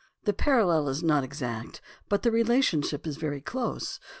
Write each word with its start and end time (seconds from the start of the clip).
The 0.23 0.33
parallel 0.33 0.89
is 0.89 1.03
not 1.03 1.23
exact, 1.23 1.79
but 2.09 2.23
the 2.23 2.31
relation 2.31 2.81
ship 2.81 3.05
is 3.05 3.17
very 3.17 3.39
close. 3.39 3.99